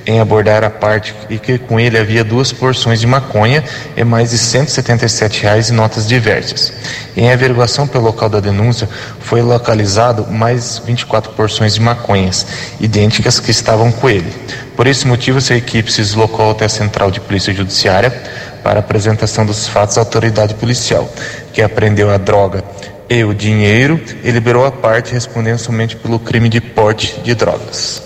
[0.09, 3.63] em abordar a parte e que com ele havia duas porções de maconha
[3.95, 6.73] e mais de 177 reais em notas diversas.
[7.15, 12.47] Em averiguação pelo local da denúncia, foi localizado mais 24 porções de maconhas,
[12.79, 14.33] idênticas que estavam com ele.
[14.75, 18.09] Por esse motivo, essa equipe se deslocou até a Central de Polícia Judiciária
[18.63, 21.11] para apresentação dos fatos à autoridade policial,
[21.53, 22.63] que apreendeu a droga
[23.09, 28.03] e o dinheiro e liberou a parte respondendo somente pelo crime de porte de drogas.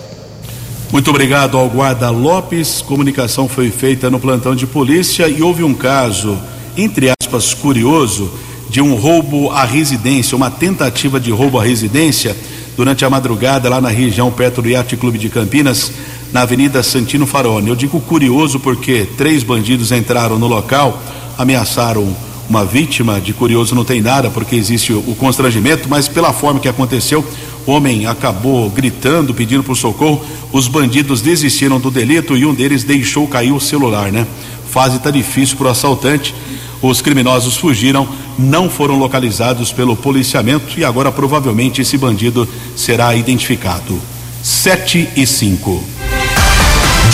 [0.90, 2.80] Muito obrigado ao guarda Lopes.
[2.80, 6.38] Comunicação foi feita no plantão de polícia e houve um caso,
[6.76, 8.32] entre aspas, curioso,
[8.70, 12.34] de um roubo à residência, uma tentativa de roubo à residência
[12.76, 15.92] durante a madrugada lá na região perto do Yacht Clube de Campinas,
[16.34, 17.68] na Avenida Santino Farone.
[17.68, 21.00] Eu digo curioso porque três bandidos entraram no local,
[21.38, 22.14] ameaçaram
[22.50, 26.68] uma vítima, de curioso não tem nada, porque existe o, constrangimento, mas pela forma que
[26.68, 27.24] aconteceu,
[27.64, 30.24] o homem acabou gritando, pedindo por socorro.
[30.52, 34.26] Os bandidos desistiram do delito e um deles deixou cair o celular, né?
[34.68, 36.34] Fase tá difícil para o assaltante.
[36.82, 44.00] Os criminosos fugiram, não foram localizados pelo policiamento e agora provavelmente esse bandido será identificado.
[44.42, 45.93] 7 e 5.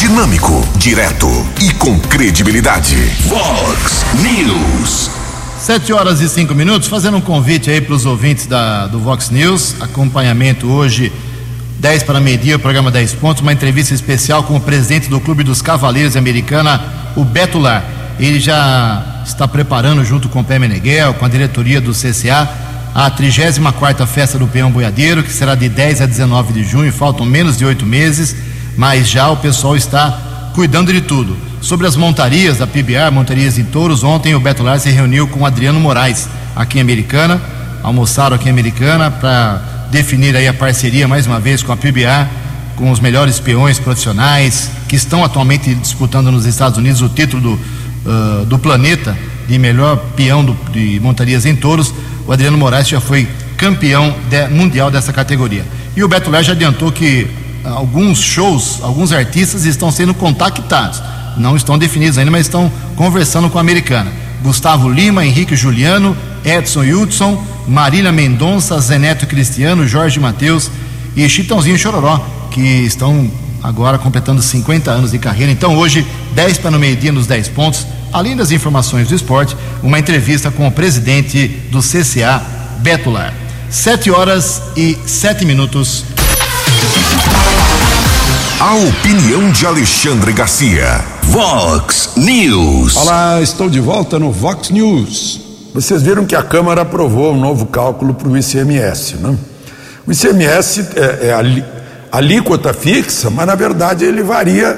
[0.00, 1.28] Dinâmico, direto
[1.60, 2.96] e com credibilidade.
[3.26, 5.10] Vox News.
[5.60, 9.28] Sete horas e cinco minutos, fazendo um convite aí para os ouvintes da, do Vox
[9.28, 11.12] News, acompanhamento hoje,
[11.78, 15.60] 10 para meio-dia, programa 10 pontos, uma entrevista especial com o presidente do Clube dos
[15.60, 16.80] Cavaleiros Americana,
[17.14, 17.84] o Beto Lar.
[18.18, 22.48] Ele já está preparando, junto com o Pé Meneghel, com a diretoria do CCA,
[22.94, 27.26] a 34 Festa do Peão Boiadeiro, que será de 10 a 19 de junho, faltam
[27.26, 28.34] menos de oito meses,
[28.80, 33.64] mas já o pessoal está cuidando de tudo sobre as montarias da PBR, montarias em
[33.64, 34.02] touros.
[34.02, 37.38] Ontem o Beto Lar se reuniu com o Adriano Moraes, aqui em Americana,
[37.82, 42.26] almoçaram aqui em Americana para definir aí a parceria mais uma vez com a PBR,
[42.74, 47.52] com os melhores peões profissionais que estão atualmente disputando nos Estados Unidos o título do,
[47.52, 49.14] uh, do planeta
[49.46, 51.92] de melhor peão do, de montarias em touros.
[52.26, 55.66] O Adriano Moraes já foi campeão de, mundial dessa categoria.
[55.94, 57.28] E o Beto já adiantou que
[57.64, 61.00] alguns shows, alguns artistas estão sendo contactados
[61.36, 64.12] não estão definidos ainda, mas estão conversando com a americana.
[64.42, 70.70] Gustavo Lima, Henrique Juliano, Edson Hudson, Marília Mendonça, Zeneto Cristiano, Jorge Matheus
[71.14, 73.30] e Chitãozinho Chororó, que estão
[73.62, 75.52] agora completando 50 anos de carreira.
[75.52, 79.98] Então hoje, 10 para no meio-dia nos 10 pontos, além das informações do esporte, uma
[79.98, 82.42] entrevista com o presidente do CCA,
[82.78, 83.34] Beto Lar.
[83.68, 86.04] 7 horas e 7 minutos.
[88.60, 91.02] A opinião de Alexandre Garcia.
[91.22, 92.94] Vox News.
[92.94, 95.40] Olá, estou de volta no Vox News.
[95.72, 99.34] Vocês viram que a Câmara aprovou um novo cálculo para o ICMS, né?
[100.06, 104.74] O ICMS é, é a alíquota fixa, mas na verdade ele varia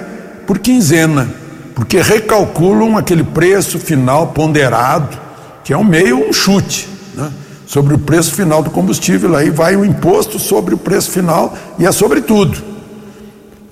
[0.47, 1.29] por quinzena,
[1.75, 5.19] porque recalculam aquele preço final ponderado,
[5.65, 7.33] que é um meio um chute, né?
[7.67, 9.35] sobre o preço final do combustível.
[9.35, 12.71] Aí vai o imposto sobre o preço final e é sobre tudo.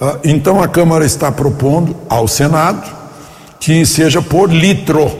[0.00, 3.00] Ah, então a Câmara está propondo ao Senado
[3.58, 5.10] que seja por litro,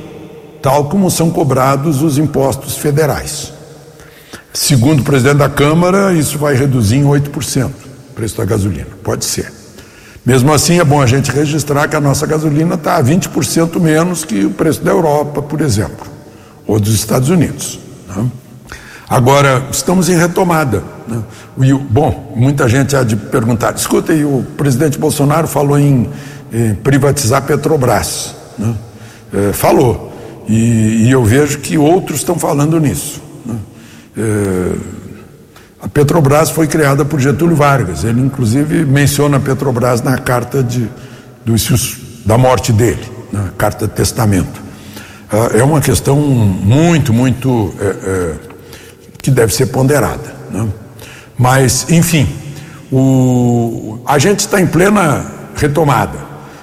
[0.63, 3.53] tal como são cobrados os impostos federais.
[4.53, 8.89] Segundo o presidente da Câmara, isso vai reduzir em 8% o preço da gasolina.
[9.05, 9.53] Pode ser.
[10.25, 14.25] Mesmo assim, é bom a gente registrar que a nossa gasolina está a 20% menos
[14.25, 16.07] que o preço da Europa, por exemplo,
[16.67, 17.79] ou dos Estados Unidos.
[18.09, 18.27] Né?
[19.11, 20.85] Agora, estamos em retomada.
[21.09, 21.21] Né?
[21.63, 26.09] E, bom, muita gente há de perguntar: escuta, e o presidente Bolsonaro falou em,
[26.53, 28.37] em privatizar Petrobras.
[28.57, 28.73] Né?
[29.35, 30.13] É, falou.
[30.49, 33.21] E, e, eu vejo que outros estão falando nisso.
[33.45, 33.57] Né?
[34.17, 34.73] É,
[35.83, 38.05] a Petrobras foi criada por Getúlio Vargas.
[38.05, 40.89] Ele, inclusive, menciona a Petrobras na carta de,
[41.45, 41.57] do,
[42.25, 44.63] da morte dele, na carta de testamento.
[45.33, 47.75] Ah, é uma questão muito, muito.
[47.81, 48.50] É,
[49.23, 50.35] que deve ser ponderada.
[50.51, 50.67] Né?
[51.39, 52.29] Mas, enfim,
[52.91, 56.19] o, a gente está em plena retomada.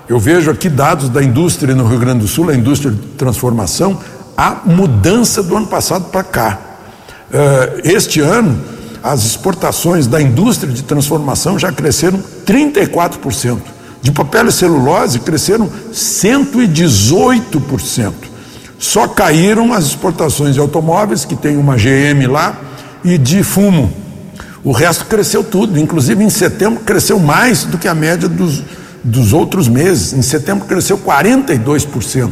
[0.07, 3.99] Eu vejo aqui dados da indústria no Rio Grande do Sul, a indústria de transformação,
[4.35, 6.59] a mudança do ano passado para cá.
[7.29, 8.57] Uh, este ano,
[9.03, 13.59] as exportações da indústria de transformação já cresceram 34%.
[14.01, 18.26] De papel e celulose cresceram 118%.
[18.79, 22.59] Só caíram as exportações de automóveis, que tem uma GM lá,
[23.03, 23.91] e de fumo.
[24.63, 28.61] O resto cresceu tudo, inclusive em setembro cresceu mais do que a média dos,
[29.03, 30.13] dos outros meses.
[30.13, 32.31] Em setembro cresceu 42%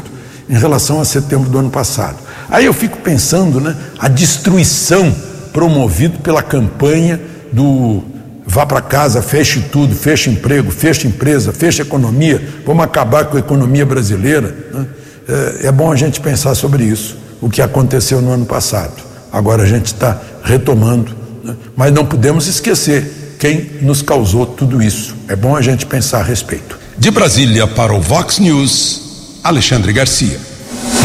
[0.50, 2.18] em relação a setembro do ano passado.
[2.50, 5.14] Aí eu fico pensando, né, a destruição
[5.52, 7.20] promovida pela campanha
[7.52, 8.04] do
[8.46, 13.40] vá para casa, feche tudo, feche emprego, feche empresa, feche economia, vamos acabar com a
[13.40, 14.56] economia brasileira.
[14.72, 14.86] Né?
[15.28, 18.94] É, é bom a gente pensar sobre isso, o que aconteceu no ano passado.
[19.32, 21.56] Agora a gente está retomando, né?
[21.76, 25.16] mas não podemos esquecer quem nos causou tudo isso.
[25.28, 26.78] É bom a gente pensar a respeito.
[26.98, 30.40] De Brasília para o Vox News, Alexandre Garcia.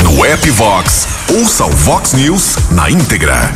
[0.05, 3.53] No app Vox, ouça o Vox News na íntegra.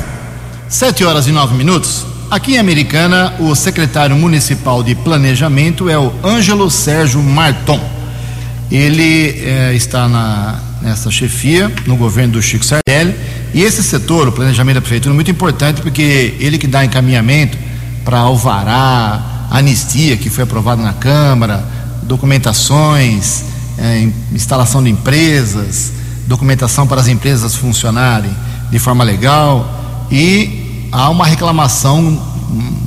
[0.69, 2.05] Sete horas e nove minutos.
[2.31, 7.94] Aqui em Americana, o secretário municipal de planejamento é o Ângelo Sérgio Marton.
[8.75, 13.15] Ele é, está na, nessa chefia, no governo do Chico Sardelli,
[13.55, 17.57] e esse setor, o planejamento da prefeitura, é muito importante porque ele que dá encaminhamento
[18.05, 21.65] para alvará, anistia que foi aprovada na Câmara,
[22.03, 23.45] documentações,
[23.79, 25.93] é, instalação de empresas,
[26.27, 28.37] documentação para as empresas funcionarem
[28.73, 30.09] de forma legal.
[30.11, 32.21] E há uma reclamação,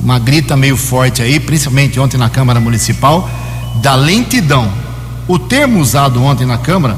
[0.03, 3.29] uma grita meio forte aí, principalmente ontem na Câmara Municipal,
[3.81, 4.85] da lentidão
[5.28, 6.97] o termo usado ontem na Câmara,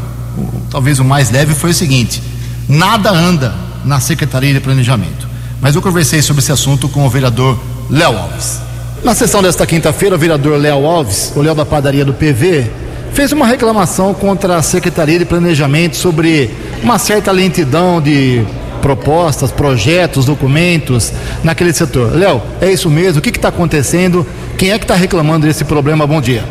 [0.69, 2.21] talvez o mais leve, foi o seguinte:
[2.67, 5.27] nada anda na Secretaria de Planejamento.
[5.61, 7.59] Mas eu conversei sobre esse assunto com o vereador
[7.89, 8.61] Léo Alves.
[9.03, 12.69] Na sessão desta quinta-feira, o vereador Léo Alves, o Léo da padaria do PV,
[13.13, 16.49] fez uma reclamação contra a Secretaria de Planejamento sobre
[16.83, 18.45] uma certa lentidão de
[18.81, 21.11] propostas, projetos, documentos
[21.43, 22.15] naquele setor.
[22.15, 23.19] Léo, é isso mesmo?
[23.19, 24.25] O que está acontecendo?
[24.57, 26.05] Quem é que está reclamando desse problema?
[26.05, 26.43] Bom dia.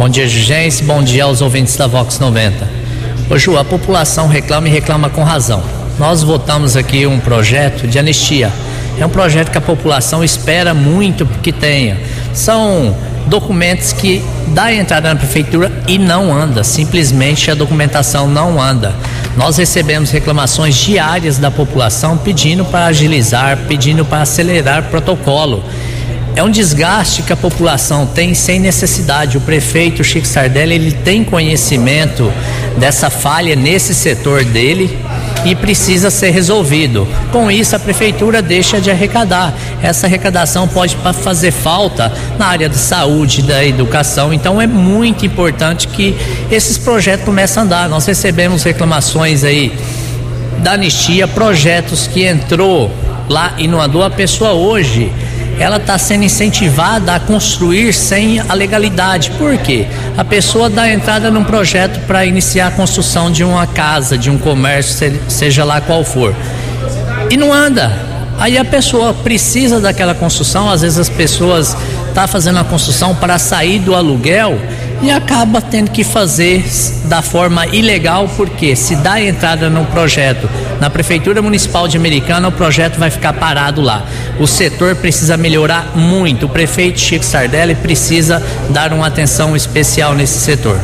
[0.00, 0.86] Bom dia, Jugência.
[0.86, 2.66] Bom dia aos ouvintes da Vox 90.
[3.28, 5.62] Ô Ju, a população reclama e reclama com razão.
[5.98, 8.50] Nós votamos aqui um projeto de anistia.
[8.98, 12.00] É um projeto que a população espera muito que tenha.
[12.32, 12.96] São
[13.26, 14.24] documentos que
[14.54, 18.94] dá entrada na prefeitura e não anda, simplesmente a documentação não anda.
[19.36, 25.62] Nós recebemos reclamações diárias da população pedindo para agilizar, pedindo para acelerar protocolo.
[26.40, 29.36] É um desgaste que a população tem sem necessidade.
[29.36, 32.32] O prefeito Chico Sardelli ele tem conhecimento
[32.78, 34.98] dessa falha nesse setor dele
[35.44, 37.06] e precisa ser resolvido.
[37.30, 39.52] Com isso, a prefeitura deixa de arrecadar.
[39.82, 44.32] Essa arrecadação pode fazer falta na área da saúde, da educação.
[44.32, 46.16] Então, é muito importante que
[46.50, 47.86] esses projetos comecem a andar.
[47.86, 49.78] Nós recebemos reclamações aí
[50.60, 52.90] da anistia, projetos que entrou
[53.28, 54.02] lá e não andou.
[54.02, 55.12] A pessoa hoje
[55.60, 59.30] ela está sendo incentivada a construir sem a legalidade.
[59.32, 59.86] Por quê?
[60.16, 64.38] A pessoa dá entrada num projeto para iniciar a construção de uma casa, de um
[64.38, 66.34] comércio, seja lá qual for.
[67.30, 67.92] E não anda.
[68.38, 71.76] Aí a pessoa precisa daquela construção, às vezes as pessoas
[72.08, 74.58] estão tá fazendo a construção para sair do aluguel
[75.02, 76.64] e acaba tendo que fazer
[77.06, 80.48] da forma ilegal, porque se dá entrada no projeto
[80.80, 84.04] na Prefeitura Municipal de Americana, o projeto vai ficar parado lá.
[84.38, 86.46] O setor precisa melhorar muito.
[86.46, 90.78] O prefeito Chico Sardelli precisa dar uma atenção especial nesse setor.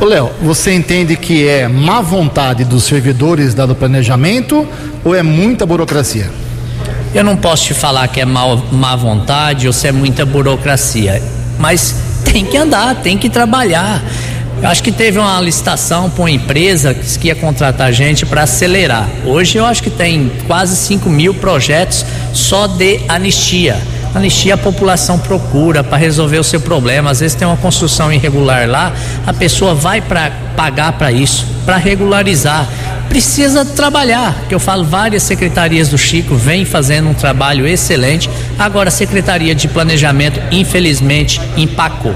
[0.00, 4.66] Ô Léo, você entende que é má vontade dos servidores dado planejamento
[5.04, 6.30] ou é muita burocracia?
[7.14, 11.22] Eu não posso te falar que é má, má vontade ou se é muita burocracia,
[11.58, 11.94] mas
[12.24, 14.02] tem que andar, tem que trabalhar.
[14.62, 19.08] Eu acho que teve uma licitação para uma empresa que ia contratar gente para acelerar.
[19.24, 23.76] Hoje eu acho que tem quase 5 mil projetos só de anistia.
[24.14, 27.10] Anistia a população procura para resolver o seu problema.
[27.10, 28.92] Às vezes tem uma construção irregular lá,
[29.26, 32.68] a pessoa vai para pagar para isso, para regularizar.
[33.08, 38.28] Precisa trabalhar, que eu falo, várias secretarias do Chico vêm fazendo um trabalho excelente.
[38.58, 42.14] Agora a Secretaria de Planejamento, infelizmente, empacou.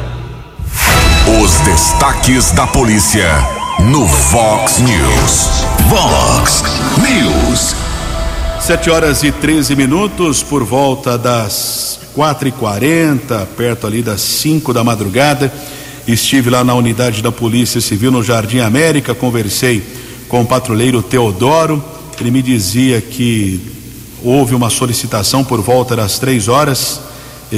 [1.42, 3.28] Os destaques da polícia
[3.80, 5.64] no Vox News.
[5.88, 6.62] Vox
[6.98, 7.85] News.
[8.66, 14.74] Sete horas e 13 minutos, por volta das quatro e quarenta, perto ali das cinco
[14.74, 15.52] da madrugada.
[16.04, 19.84] Estive lá na unidade da Polícia Civil no Jardim América, conversei
[20.28, 21.80] com o patrulheiro Teodoro.
[22.18, 23.60] Ele me dizia que
[24.20, 27.00] houve uma solicitação por volta das três horas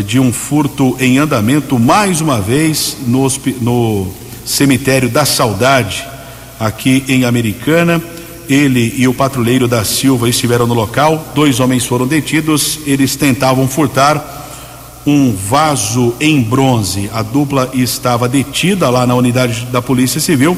[0.04, 3.26] de um furto em andamento mais uma vez no,
[3.62, 4.12] no
[4.44, 6.06] cemitério da Saudade,
[6.60, 8.17] aqui em Americana.
[8.48, 11.32] Ele e o patrulheiro da Silva estiveram no local.
[11.34, 12.80] Dois homens foram detidos.
[12.86, 14.46] Eles tentavam furtar
[15.06, 17.10] um vaso em bronze.
[17.12, 20.56] A dupla estava detida lá na unidade da Polícia Civil.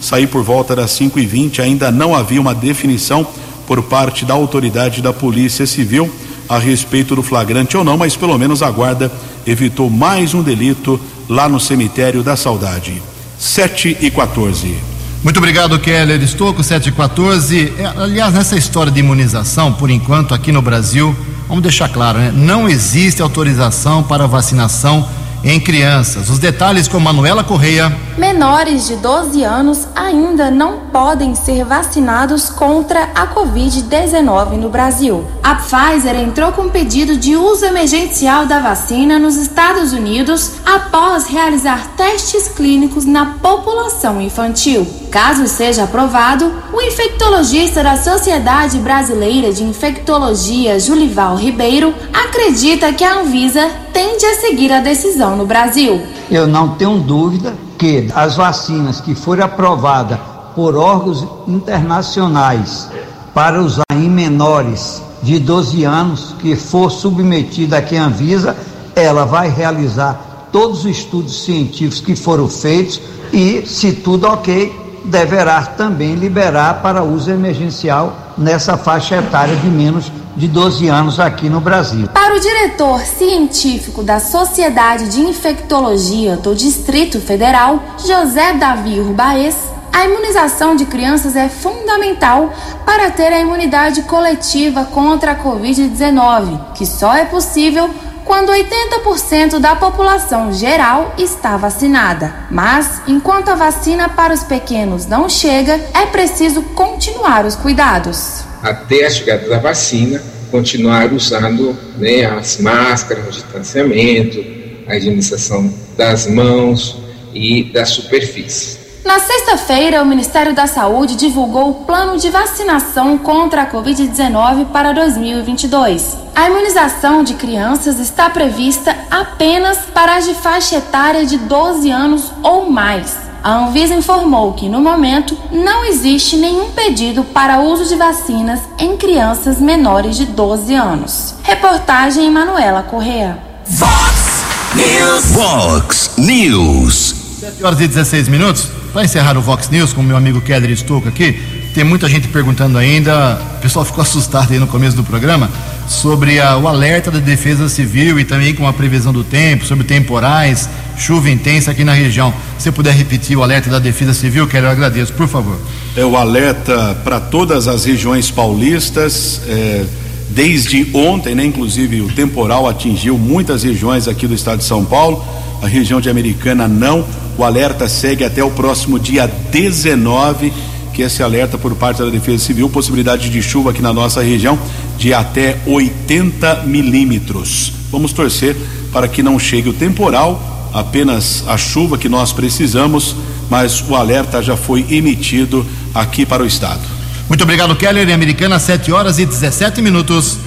[0.00, 3.26] Saí por volta das 5 e 20 Ainda não havia uma definição
[3.66, 6.10] por parte da autoridade da Polícia Civil
[6.48, 9.12] a respeito do flagrante ou não, mas pelo menos a guarda
[9.46, 13.00] evitou mais um delito lá no cemitério da Saudade.
[13.38, 14.89] 7 e 14.
[15.22, 17.74] Muito obrigado, Keller Estouco, 7 e 14.
[17.78, 21.14] É, aliás, nessa história de imunização, por enquanto, aqui no Brasil,
[21.46, 22.32] vamos deixar claro, né?
[22.34, 25.06] Não existe autorização para vacinação
[25.44, 26.30] em crianças.
[26.30, 27.94] Os detalhes com Manuela Correia.
[28.40, 35.26] Menores de 12 anos ainda não podem ser vacinados contra a Covid-19 no Brasil.
[35.42, 41.88] A Pfizer entrou com pedido de uso emergencial da vacina nos Estados Unidos após realizar
[41.98, 44.86] testes clínicos na população infantil.
[45.10, 53.20] Caso seja aprovado, o infectologista da Sociedade Brasileira de Infectologia, Julival Ribeiro, acredita que a
[53.20, 56.00] Anvisa tende a seguir a decisão no Brasil.
[56.30, 60.18] Eu não tenho dúvida que as vacinas que forem aprovadas
[60.54, 62.90] por órgãos internacionais
[63.32, 68.54] para usar em menores de 12 anos que for submetida aqui à Anvisa,
[68.94, 73.00] ela vai realizar todos os estudos científicos que foram feitos
[73.32, 80.12] e, se tudo ok, deverá também liberar para uso emergencial nessa faixa etária de menos
[80.36, 82.08] de 12 anos aqui no Brasil.
[82.08, 89.56] Para o diretor científico da Sociedade de Infectologia do Distrito Federal, José Davi Urbaez,
[89.92, 92.52] a imunização de crianças é fundamental
[92.86, 97.90] para ter a imunidade coletiva contra a Covid-19, que só é possível
[98.24, 102.32] quando 80% da população geral está vacinada.
[102.48, 108.49] Mas, enquanto a vacina para os pequenos não chega, é preciso continuar os cuidados.
[108.62, 114.44] Até a chegada da vacina, continuar usando né, as máscaras, o distanciamento,
[114.86, 116.98] a higienização das mãos
[117.32, 118.80] e das superfícies.
[119.04, 124.92] Na sexta-feira, o Ministério da Saúde divulgou o plano de vacinação contra a Covid-19 para
[124.92, 126.18] 2022.
[126.34, 132.30] A imunização de crianças está prevista apenas para as de faixa etária de 12 anos
[132.42, 133.29] ou mais.
[133.42, 138.98] A Anvisa informou que, no momento, não existe nenhum pedido para uso de vacinas em
[138.98, 141.34] crianças menores de 12 anos.
[141.42, 143.38] Reportagem Manuela Correa.
[143.66, 145.24] Vox News.
[145.32, 147.14] Vox News.
[147.40, 148.68] 7 horas e 16 minutos.
[148.92, 151.32] Para encerrar o Vox News com o meu amigo Keller Estouco aqui,
[151.74, 155.48] tem muita gente perguntando ainda, o pessoal ficou assustado aí no começo do programa,
[155.90, 159.84] sobre a, o alerta da Defesa Civil e também com a previsão do tempo, sobre
[159.84, 162.32] temporais, chuva intensa aqui na região.
[162.58, 165.58] Se puder repetir o alerta da Defesa Civil, eu agradeço, por favor.
[165.96, 169.40] É o alerta para todas as regiões paulistas.
[169.48, 169.84] É,
[170.28, 175.24] desde ontem, né, inclusive, o temporal atingiu muitas regiões aqui do estado de São Paulo,
[175.60, 177.04] a região de Americana não
[177.36, 180.52] o alerta segue até o próximo dia 19,
[180.92, 184.58] que esse alerta por parte da Defesa Civil, possibilidade de chuva aqui na nossa região
[185.00, 187.72] de até 80 milímetros.
[187.90, 188.54] Vamos torcer
[188.92, 193.16] para que não chegue o temporal, apenas a chuva que nós precisamos,
[193.48, 196.82] mas o alerta já foi emitido aqui para o estado.
[197.28, 200.38] Muito obrigado, Keller, em Americana, 7 horas e 17 minutos.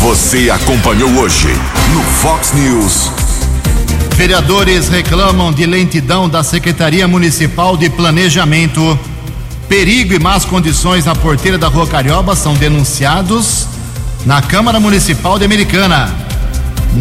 [0.00, 1.48] Você acompanhou hoje
[1.92, 3.10] no Fox News.
[4.16, 8.98] Vereadores reclamam de lentidão da Secretaria Municipal de Planejamento.
[9.72, 13.66] Perigo e más condições na porteira da Rua Carioba são denunciados
[14.26, 16.14] na Câmara Municipal de Americana.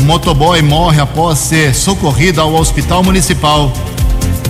[0.03, 3.73] Motoboy morre após ser socorrido ao hospital municipal.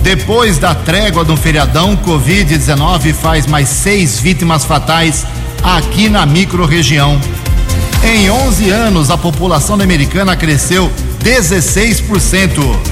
[0.02, 5.26] Depois da trégua do feriadão, Covid-19 faz mais seis vítimas fatais
[5.60, 7.20] aqui na microrregião.
[8.04, 10.88] Em 11 anos, a população americana cresceu
[11.24, 12.91] 16%.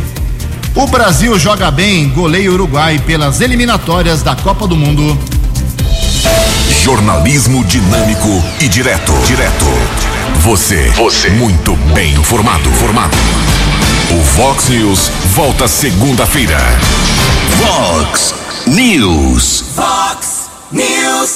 [0.74, 5.18] O Brasil joga bem, goleia o Uruguai pelas eliminatórias da Copa do Mundo.
[6.82, 8.28] Jornalismo dinâmico
[8.60, 9.12] e direto.
[9.26, 9.66] Direto.
[10.40, 10.88] Você.
[10.90, 11.30] Você.
[11.30, 12.70] Muito bem informado.
[12.72, 13.16] Formado.
[14.12, 16.58] O Vox News volta segunda-feira.
[17.58, 18.34] Vox
[18.66, 19.64] News.
[19.74, 21.30] Vox News.